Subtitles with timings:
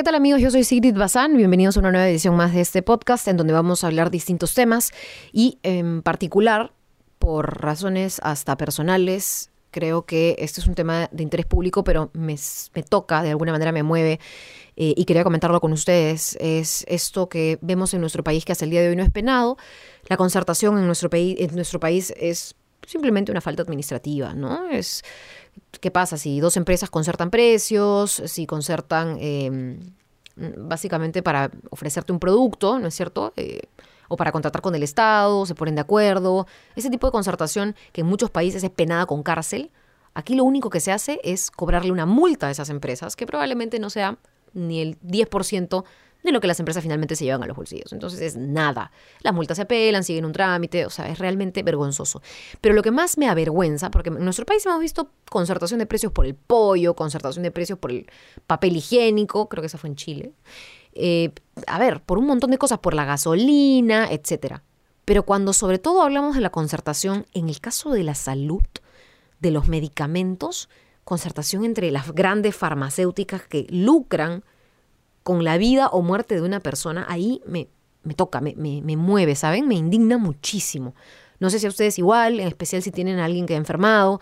[0.00, 0.40] ¿Qué tal amigos?
[0.40, 1.36] Yo soy Sigrid Bazán.
[1.36, 4.54] Bienvenidos a una nueva edición más de este podcast en donde vamos a hablar distintos
[4.54, 4.92] temas
[5.30, 6.72] y en particular,
[7.18, 12.38] por razones hasta personales, creo que este es un tema de interés público, pero me,
[12.88, 14.20] toca, de alguna manera me mueve
[14.74, 16.34] eh, y quería comentarlo con ustedes.
[16.40, 19.10] Es esto que vemos en nuestro país que hasta el día de hoy no es
[19.10, 19.58] penado.
[20.08, 24.68] La concertación en nuestro, en nuestro país es simplemente una falta administrativa, ¿no?
[24.68, 25.02] Es
[25.80, 29.78] ¿Qué pasa si dos empresas concertan precios, si concertan em,
[30.36, 33.32] básicamente para ofrecerte un producto, ¿no es cierto?
[33.36, 33.62] Eh,
[34.08, 36.46] o para contratar con el Estado, se ponen de acuerdo.
[36.74, 39.70] Ese tipo de concertación que en muchos países es penada con cárcel.
[40.14, 43.78] Aquí lo único que se hace es cobrarle una multa a esas empresas, que probablemente
[43.78, 44.18] no sea
[44.52, 45.84] ni el 10%
[46.22, 47.92] de lo que las empresas finalmente se llevan a los bolsillos.
[47.92, 48.90] Entonces es nada.
[49.20, 52.22] Las multas se apelan, siguen un trámite, o sea, es realmente vergonzoso.
[52.60, 56.12] Pero lo que más me avergüenza, porque en nuestro país hemos visto concertación de precios
[56.12, 58.06] por el pollo, concertación de precios por el
[58.46, 60.32] papel higiénico, creo que esa fue en Chile.
[60.92, 61.32] Eh,
[61.66, 64.62] a ver, por un montón de cosas, por la gasolina, etcétera.
[65.04, 68.62] Pero cuando sobre todo hablamos de la concertación, en el caso de la salud,
[69.40, 70.68] de los medicamentos,
[71.04, 74.44] concertación entre las grandes farmacéuticas que lucran
[75.30, 77.68] con la vida o muerte de una persona, ahí me,
[78.02, 79.68] me toca, me, me, mueve, ¿saben?
[79.68, 80.96] Me indigna muchísimo.
[81.38, 84.20] No sé si a ustedes igual, en especial si tienen a alguien que ha enfermado.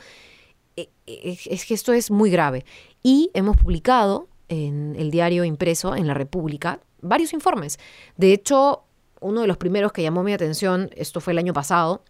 [0.77, 2.67] E, e, es que esto es muy grave.
[3.03, 7.79] Y hemos publicado en el diario impreso en la República varios informes.
[8.19, 8.85] De hecho,
[9.23, 12.03] uno de los primeros que llamó mi atención, esto fue el año pasado,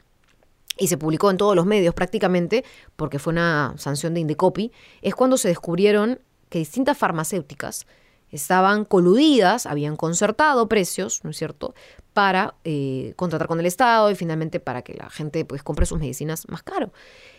[0.77, 2.65] y se publicó en todos los medios prácticamente,
[2.97, 7.87] porque fue una sanción de Indecopi, es cuando se descubrieron que distintas farmacéuticas
[8.31, 11.75] estaban coludidas, habían concertado precios, ¿no es cierto?,
[12.13, 15.99] para eh, contratar con el Estado y finalmente para que la gente pues compre sus
[15.99, 16.93] medicinas más caro.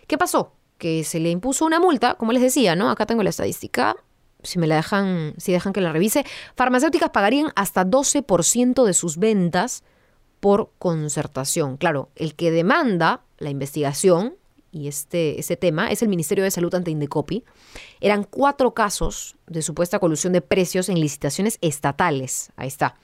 [0.08, 0.54] ¿Qué pasó?
[0.78, 2.90] Que se le impuso una multa, como les decía, ¿no?
[2.90, 3.98] Acá tengo la estadística,
[4.42, 6.26] si me la dejan, si dejan que la revise,
[6.56, 9.84] farmacéuticas pagarían hasta 12% de sus ventas
[10.40, 11.78] por concertación.
[11.78, 14.36] Claro, el que demanda la investigación
[14.72, 17.44] y este, ese tema es el Ministerio de Salud ante Indecopi.
[18.00, 22.52] Eran cuatro casos de supuesta colusión de precios en licitaciones estatales.
[22.56, 22.96] Ahí está.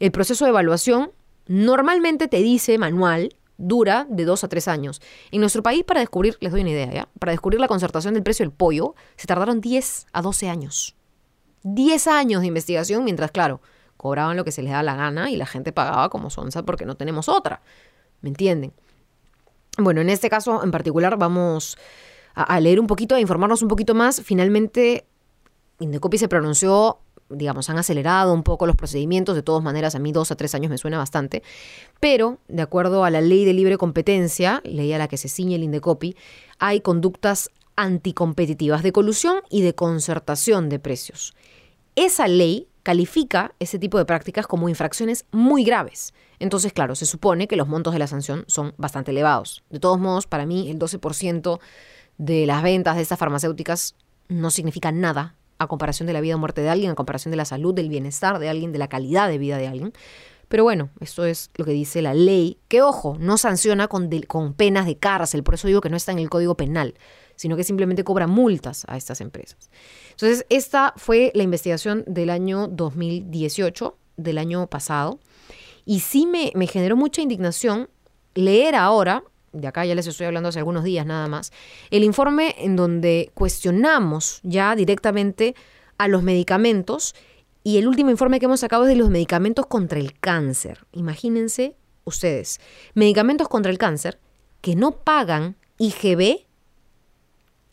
[0.00, 1.12] El proceso de evaluación
[1.46, 5.00] normalmente te dice manual dura de dos a tres años.
[5.30, 7.08] En nuestro país, para descubrir, les doy una idea, ¿ya?
[7.18, 10.96] Para descubrir la concertación del precio del pollo, se tardaron 10 a 12 años.
[11.62, 13.60] 10 años de investigación, mientras, claro,
[13.96, 16.84] cobraban lo que se les da la gana y la gente pagaba como sonza porque
[16.84, 17.62] no tenemos otra.
[18.20, 18.72] ¿Me entienden?
[19.78, 21.76] Bueno, en este caso en particular vamos
[22.34, 24.20] a, leer un poquito, a informarnos un poquito más.
[24.22, 25.06] Finalmente,
[25.78, 26.98] Indecopi se pronunció
[27.30, 30.54] digamos, han acelerado un poco los procedimientos, de todas maneras a mí dos a tres
[30.54, 31.42] años me suena bastante,
[31.98, 35.56] pero de acuerdo a la ley de libre competencia, ley a la que se ciñe
[35.56, 36.16] el Indecopi,
[36.58, 41.34] hay conductas anticompetitivas de colusión y de concertación de precios.
[41.96, 46.14] Esa ley califica ese tipo de prácticas como infracciones muy graves.
[46.38, 49.64] Entonces, claro, se supone que los montos de la sanción son bastante elevados.
[49.70, 51.58] De todos modos, para mí el 12%
[52.18, 53.96] de las ventas de estas farmacéuticas
[54.28, 57.38] no significa nada a comparación de la vida o muerte de alguien, a comparación de
[57.38, 59.92] la salud, del bienestar de alguien, de la calidad de vida de alguien.
[60.48, 64.52] Pero bueno, esto es lo que dice la ley, que ojo, no sanciona con, con
[64.52, 66.94] penas de cárcel, por eso digo que no está en el Código Penal,
[67.36, 69.70] sino que simplemente cobra multas a estas empresas.
[70.10, 75.18] Entonces, esta fue la investigación del año 2018, del año pasado,
[75.84, 77.88] y sí me, me generó mucha indignación
[78.34, 81.52] leer ahora, de acá ya les estoy hablando hace algunos días nada más,
[81.90, 85.54] el informe en donde cuestionamos ya directamente
[85.98, 87.14] a los medicamentos
[87.62, 90.86] y el último informe que hemos sacado es de los medicamentos contra el cáncer.
[90.92, 92.60] Imagínense ustedes,
[92.94, 94.18] medicamentos contra el cáncer
[94.60, 96.46] que no pagan IGB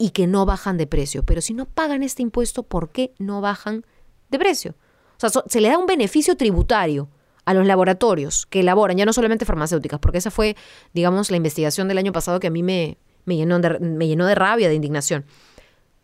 [0.02, 1.24] y que no bajan de precio.
[1.24, 3.86] Pero si no pagan este impuesto, ¿por qué no bajan
[4.30, 4.72] de precio?
[4.72, 7.08] O sea, se le da un beneficio tributario
[7.46, 10.56] a los laboratorios que elaboran, ya no solamente farmacéuticas, porque esa fue,
[10.96, 14.26] digamos, la investigación del año pasado que a mí me, me, llenó, de, me llenó
[14.26, 15.24] de rabia, de indignación.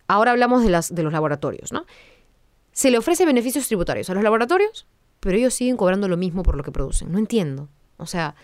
[0.07, 1.88] Ahora hablamos de, las, de los laboratorios, ¿no?
[2.74, 4.86] Se le ofrece beneficios tributarios a los laboratorios,
[5.19, 7.12] pero ellos siguen cobrando lo mismo por lo que producen.
[7.12, 7.68] No entiendo.
[7.98, 8.36] O sea,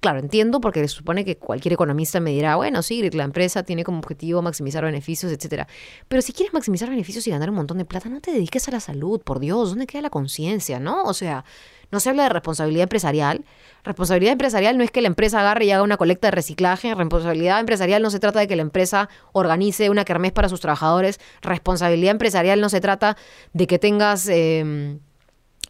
[0.00, 3.82] Claro, entiendo porque se supone que cualquier economista me dirá, bueno, sí, la empresa tiene
[3.82, 5.66] como objetivo maximizar beneficios, etcétera.
[6.06, 8.70] Pero si quieres maximizar beneficios y ganar un montón de plata, no te dediques a
[8.70, 11.02] la salud, por Dios, ¿dónde queda la conciencia, no?
[11.02, 11.44] O sea,
[11.90, 13.44] no se habla de responsabilidad empresarial.
[13.82, 16.94] Responsabilidad empresarial no es que la empresa agarre y haga una colecta de reciclaje.
[16.94, 21.18] Responsabilidad empresarial no se trata de que la empresa organice una kermés para sus trabajadores.
[21.42, 23.16] Responsabilidad empresarial no se trata
[23.52, 25.00] de que tengas, em,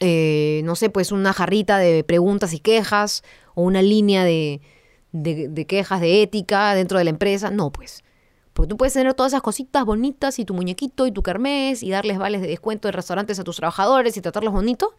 [0.00, 3.22] eh, no sé, pues una jarrita de preguntas y quejas
[3.58, 4.60] o una línea de,
[5.10, 7.50] de, quejas de ética dentro de la empresa.
[7.50, 8.04] No, pues.
[8.52, 11.90] Porque tú puedes tener todas esas cositas bonitas y tu muñequito y tu kermés y
[11.90, 14.94] darles vales de descuento de restaurantes a tus trabajadores y tratarlos bonito,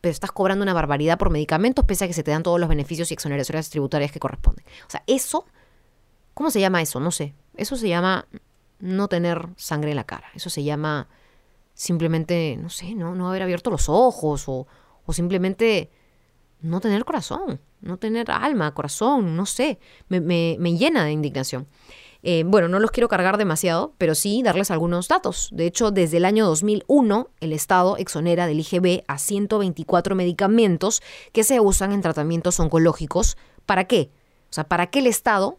[0.00, 2.68] pero estás cobrando una barbaridad por medicamentos pese a que se te dan todos los
[2.68, 4.64] beneficios y exoneraciones tributarias que corresponden.
[4.84, 5.46] O sea, eso,
[6.34, 6.98] ¿cómo se llama eso?
[6.98, 7.34] No sé.
[7.56, 8.26] Eso se llama
[8.80, 10.26] no tener sangre en la cara.
[10.34, 11.06] Eso se llama
[11.74, 14.66] simplemente, no sé, no, no haber abierto los ojos o,
[15.04, 15.92] o simplemente
[16.60, 21.66] no tener corazón, no tener alma, corazón, no sé, me, me, llena de indignación.
[22.22, 25.48] Eh, bueno, no los quiero cargar demasiado, pero sí darles algunos datos.
[25.52, 31.44] De hecho, desde el año 2001, el Estado exonera del IGB a 124 medicamentos que
[31.44, 33.36] se usan en tratamientos oncológicos.
[33.64, 34.10] ¿Para qué?
[34.50, 35.58] O sea, ¿para qué el Estado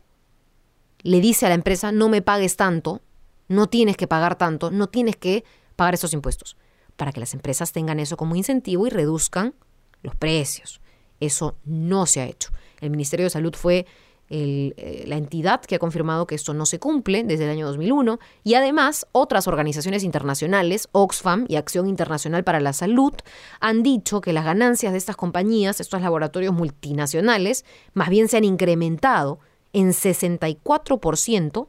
[1.04, 3.02] le dice a la empresa no me pagues tanto,
[3.48, 5.46] no tienes que pagar tanto, no tienes que
[5.78, 6.58] pagar esos impuestos?
[6.98, 9.54] Para que las empresas tengan eso como incentivo y reduzcan
[10.02, 10.82] los precios.
[11.20, 12.50] Eso no se ha hecho.
[12.80, 13.86] El Ministerio de Salud fue
[14.30, 18.20] eh, la entidad que ha confirmado que esto no se cumple desde el año 2001
[18.44, 23.14] y además otras organizaciones internacionales, Oxfam y Acción Internacional para la Salud,
[23.62, 27.64] han dicho que las ganancias de estas compañías, estos laboratorios multinacionales,
[27.94, 29.40] más bien se han incrementado
[29.72, 31.68] en 64%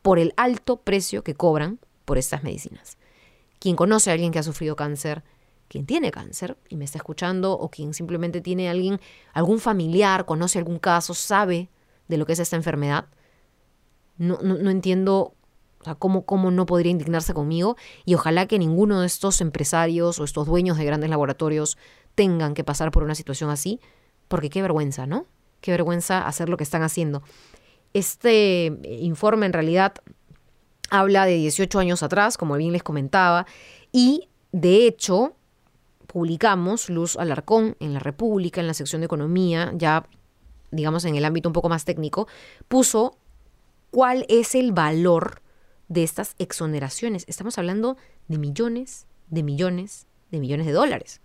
[0.00, 2.96] por el alto precio que cobran por estas medicinas.
[3.58, 5.22] Quien conoce a alguien que ha sufrido cáncer
[5.70, 9.00] quien tiene cáncer y me está escuchando o quien simplemente tiene alguien,
[9.32, 11.70] algún familiar, conoce algún caso, sabe
[12.08, 13.06] de lo que es esta enfermedad,
[14.18, 15.32] no, no, entiendo
[16.00, 20.48] cómo, cómo no podría indignarse conmigo y ojalá que ninguno de estos empresarios o estos
[20.48, 21.78] dueños de grandes laboratorios
[22.16, 23.80] tengan que pasar por una situación así,
[24.26, 25.26] porque qué vergüenza, ¿no?
[25.60, 27.22] Qué vergüenza hacer lo que están haciendo.
[27.94, 29.94] Este eh, informe en realidad
[30.90, 33.46] habla de 18 años atrás, como bien les comentaba,
[33.92, 35.36] y de hecho
[36.10, 40.06] publicamos, Luz Alarcón, en la República, en la sección de Economía, ya
[40.70, 42.28] digamos en el ámbito un poco más técnico,
[42.68, 43.16] puso
[43.90, 45.42] cuál es el valor
[45.88, 47.24] de estas exoneraciones.
[47.28, 47.96] Estamos hablando
[48.28, 51.20] de millones, de millones, de millones de dólares.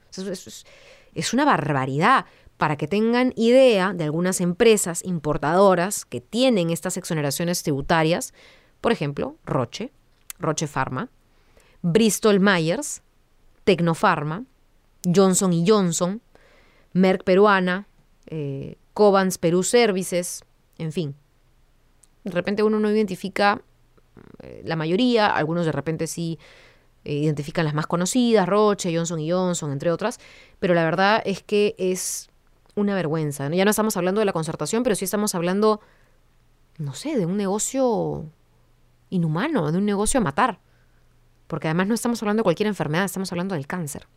[1.14, 2.26] es, una barbaridad.
[2.58, 8.34] Para que tengan idea de algunas empresas importadoras que tienen estas exoneraciones tributarias,
[8.80, 9.92] por ejemplo, Roche,
[10.40, 11.10] Roche Pharma,
[11.82, 13.02] Bristol Myers,
[13.66, 14.46] Tecnofarma,
[15.14, 16.22] Johnson y Johnson,
[16.94, 17.88] Merck Peruana,
[18.28, 20.44] eh, Cobans Perú Services,
[20.78, 21.16] en fin.
[22.24, 23.62] De repente uno no identifica
[24.42, 26.40] eh, la mayoría, algunos de repente sí
[27.04, 30.20] eh, identifican las más conocidas, Roche, Johnson y Johnson, entre otras,
[30.60, 32.30] pero la verdad es que es
[32.76, 33.50] una vergüenza.
[33.50, 35.82] Ya no estamos hablando de la concertación, pero sí estamos hablando,
[36.78, 38.26] no sé, de un negocio
[39.10, 40.60] inhumano, de un negocio a matar.
[41.48, 44.08] Porque además no estamos hablando de cualquier enfermedad, estamos hablando del cáncer.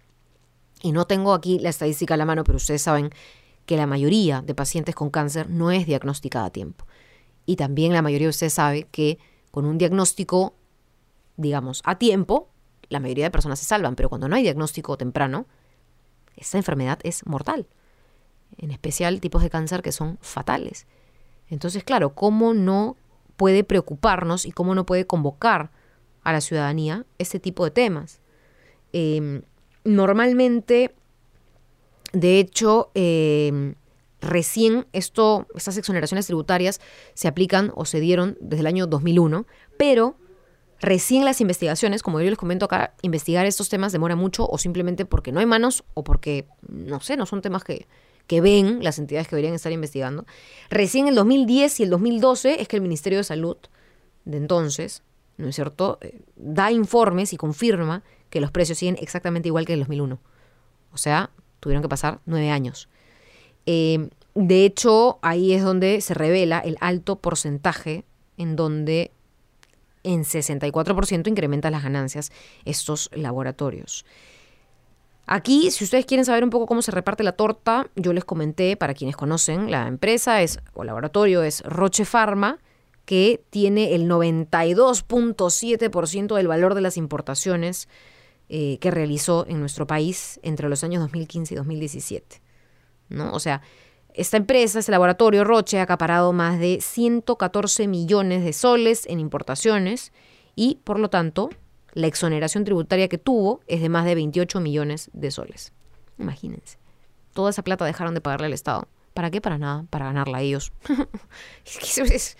[0.82, 3.10] Y no tengo aquí la estadística a la mano, pero ustedes saben
[3.66, 6.86] que la mayoría de pacientes con cáncer no es diagnosticada a tiempo.
[7.44, 9.18] Y también la mayoría de ustedes sabe que
[9.50, 10.54] con un diagnóstico,
[11.36, 12.48] digamos, a tiempo,
[12.88, 15.46] la mayoría de personas se salvan, pero cuando no hay diagnóstico temprano,
[16.36, 17.66] esta enfermedad es mortal.
[18.56, 20.86] En especial tipos de cáncer que son fatales.
[21.48, 22.96] Entonces, claro, ¿cómo no
[23.36, 25.70] puede preocuparnos y cómo no puede convocar
[26.22, 28.20] a la ciudadanía este tipo de temas?
[28.92, 29.42] Eh,
[29.88, 30.94] Normalmente,
[32.12, 33.72] de hecho, eh,
[34.20, 36.78] recién esto, estas exoneraciones tributarias
[37.14, 39.46] se aplican o se dieron desde el año 2001,
[39.78, 40.16] pero
[40.78, 45.06] recién las investigaciones, como yo les comento acá, investigar estos temas demora mucho o simplemente
[45.06, 47.86] porque no hay manos o porque, no sé, no son temas que,
[48.26, 50.26] que ven las entidades que deberían estar investigando.
[50.68, 53.56] Recién el 2010 y el 2012 es que el Ministerio de Salud
[54.26, 55.02] de entonces,
[55.38, 59.72] ¿no es cierto?, eh, da informes y confirma que los precios siguen exactamente igual que
[59.72, 60.18] en el 2001.
[60.92, 61.30] O sea,
[61.60, 62.88] tuvieron que pasar nueve años.
[63.66, 68.04] Eh, de hecho, ahí es donde se revela el alto porcentaje
[68.36, 69.12] en donde
[70.04, 72.30] en 64% incrementan las ganancias
[72.64, 74.06] estos laboratorios.
[75.26, 78.78] Aquí, si ustedes quieren saber un poco cómo se reparte la torta, yo les comenté,
[78.78, 82.56] para quienes conocen, la empresa es, o laboratorio es Roche Pharma,
[83.04, 87.90] que tiene el 92.7% del valor de las importaciones
[88.48, 92.40] eh, que realizó en nuestro país entre los años 2015 y 2017.
[93.08, 93.32] ¿no?
[93.32, 93.62] O sea,
[94.14, 100.12] esta empresa, este laboratorio Roche, ha acaparado más de 114 millones de soles en importaciones
[100.56, 101.50] y, por lo tanto,
[101.92, 105.72] la exoneración tributaria que tuvo es de más de 28 millones de soles.
[106.18, 106.78] Imagínense.
[107.32, 108.88] Toda esa plata dejaron de pagarle al Estado.
[109.14, 109.40] ¿Para qué?
[109.40, 110.72] Para nada, para ganarla a ellos.
[111.64, 112.36] eso es,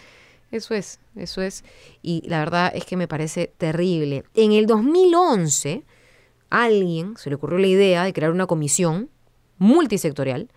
[0.50, 1.64] eso es, eso es.
[2.02, 4.24] Y la verdad es que me parece terrible.
[4.34, 5.84] En el 2011
[6.50, 9.10] alguien se le ocurrió la idea de crear una comisión
[9.58, 10.48] multisectorial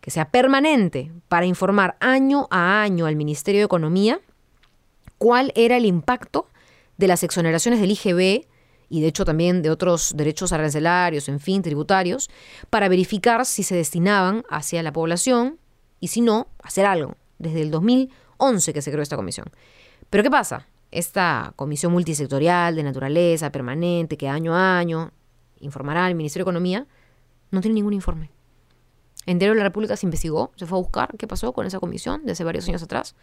[0.00, 4.20] que sea permanente para informar año a año al Ministerio de Economía
[5.18, 6.48] cuál era el impacto
[6.98, 8.46] de las exoneraciones del IGB
[8.88, 12.30] y de hecho también de otros derechos arancelarios, en fin, tributarios,
[12.70, 15.58] para verificar si se destinaban hacia la población
[16.00, 17.16] y si no, hacer algo.
[17.38, 19.46] Desde el 2011 que se creó esta comisión.
[20.10, 20.68] Pero ¿qué pasa?
[20.90, 25.12] Esta comisión multisectorial de naturaleza permanente que año a año
[25.64, 26.86] informará al Ministerio de Economía
[27.50, 28.30] no tiene ningún informe.
[29.26, 32.24] En de la República se investigó, se fue a buscar qué pasó con esa comisión
[32.26, 33.14] de hace varios años atrás.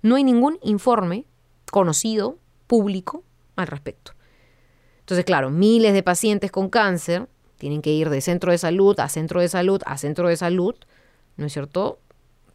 [0.00, 1.26] No hay ningún informe
[1.70, 3.22] conocido, público,
[3.56, 4.12] al respecto.
[5.00, 9.08] Entonces, claro, miles de pacientes con cáncer tienen que ir de centro de salud a
[9.08, 10.74] centro de salud a centro de salud,
[11.36, 12.00] ¿no es cierto?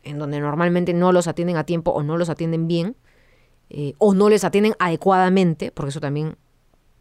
[0.03, 2.95] En donde normalmente no los atienden a tiempo o no los atienden bien,
[3.69, 6.37] eh, o no les atienden adecuadamente, porque eso también,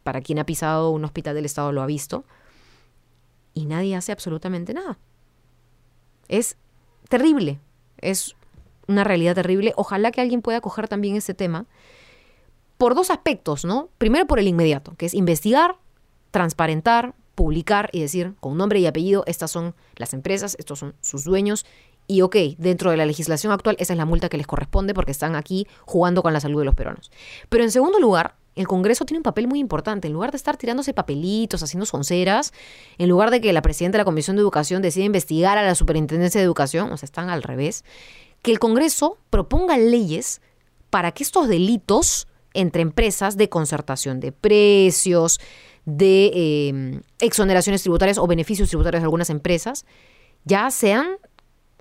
[0.07, 2.23] para quien ha pisado un hospital del Estado lo ha visto,
[3.53, 4.97] y nadie hace absolutamente nada.
[6.29, 6.55] Es
[7.09, 7.59] terrible,
[7.99, 8.37] es
[8.87, 9.73] una realidad terrible.
[9.75, 11.65] Ojalá que alguien pueda coger también ese tema
[12.77, 13.89] por dos aspectos, ¿no?
[13.97, 15.75] Primero por el inmediato, que es investigar,
[16.31, 21.25] transparentar, publicar y decir con nombre y apellido, estas son las empresas, estos son sus
[21.25, 21.65] dueños.
[22.07, 25.11] Y ok, dentro de la legislación actual, esa es la multa que les corresponde porque
[25.11, 27.11] están aquí jugando con la salud de los peruanos.
[27.49, 30.07] Pero en segundo lugar, el Congreso tiene un papel muy importante.
[30.07, 32.53] En lugar de estar tirándose papelitos, haciendo sonceras,
[32.97, 35.75] en lugar de que la presidenta de la Comisión de Educación decida investigar a la
[35.75, 37.85] Superintendencia de Educación, o sea, están al revés,
[38.41, 40.41] que el Congreso proponga leyes
[40.89, 45.39] para que estos delitos entre empresas de concertación de precios,
[45.85, 46.31] de
[46.69, 49.85] em, exoneraciones tributarias o beneficios tributarios de algunas empresas,
[50.43, 51.17] ya sean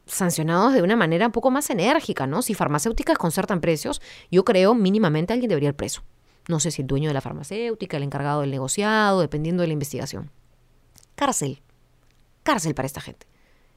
[0.06, 2.42] sancionados de una manera un poco más enérgica, ¿no?
[2.42, 6.02] Si farmacéuticas concertan precios, yo creo mínimamente alguien debería ir preso.
[6.48, 9.72] No sé si el dueño de la farmacéutica, el encargado del negociado, dependiendo de la
[9.72, 10.30] investigación.
[11.16, 11.62] Cárcel.
[12.42, 13.26] Cárcel para esta gente.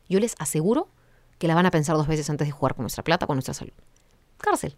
[0.07, 0.89] Yo les aseguro
[1.39, 3.53] que la van a pensar dos veces antes de jugar con nuestra plata, con nuestra
[3.53, 3.73] salud.
[4.37, 4.75] Cárcel.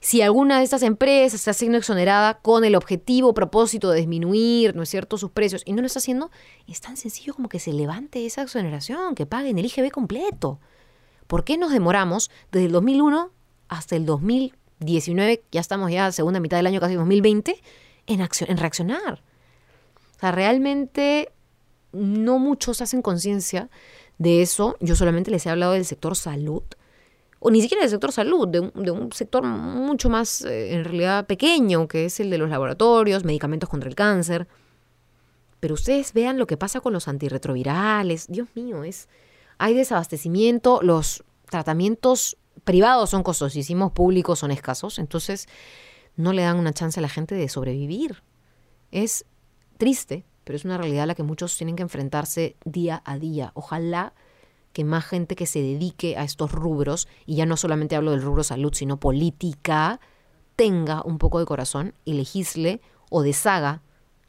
[0.00, 4.82] Si alguna de estas empresas está siendo exonerada con el objetivo, propósito de disminuir, ¿no
[4.82, 6.30] es cierto?, sus precios y no lo está haciendo,
[6.66, 10.60] es tan sencillo como que se levante esa exoneración, que paguen el IGB completo.
[11.26, 13.30] ¿Por qué nos demoramos desde el 2001
[13.68, 14.54] hasta el 2000?
[14.80, 17.60] 19, ya estamos ya segunda mitad del año, casi 2020,
[18.06, 19.22] en, acción, en reaccionar.
[20.16, 21.32] O sea, realmente
[21.92, 23.70] no muchos hacen conciencia
[24.18, 24.76] de eso.
[24.80, 26.62] Yo solamente les he hablado del sector salud,
[27.38, 31.86] o ni siquiera del sector salud, de un, sector mucho más, eh, en realidad, pequeño,
[31.86, 34.48] que es el de los laboratorios, medicamentos contra el cáncer.
[35.60, 38.26] Pero ustedes vean lo que pasa con los antirretrovirales.
[38.28, 39.08] Dios mío, es
[39.58, 45.46] hay desabastecimiento, los tratamientos privados son costosísimos, públicos son escasos, entonces
[46.16, 48.24] no le dan una chance a la gente de sobrevivir.
[48.90, 49.24] Es
[49.78, 53.52] triste, pero es una realidad a la que muchos tienen que enfrentarse día a día.
[53.54, 54.14] Ojalá
[54.72, 58.22] que más gente que se dedique a estos rubros, y ya no solamente hablo del
[58.22, 60.00] rubro salud, sino política,
[60.56, 62.80] tenga un poco de corazón y legisle
[63.10, 63.80] o deshaga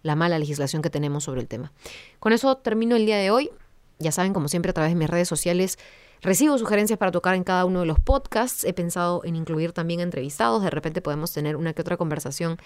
[0.03, 1.74] la mala legislación que tenemos sobre el tema.
[2.20, 3.50] Con eso termino el día de hoy.
[3.98, 5.79] Ya saben, como siempre, a través de mis redes sociales
[6.22, 8.64] Recibo sugerencias para tocar en cada uno de los podcasts.
[8.64, 10.64] He pensado en incluir también entrevistados.
[10.64, 12.58] De repente podemos tener una que otra conversación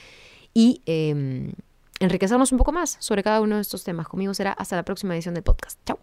[0.53, 1.53] y em,
[1.99, 4.07] enriquecernos un poco más sobre cada uno de estos temas.
[4.07, 5.79] Conmigo será hasta la próxima edición del podcast.
[5.85, 6.00] Chao.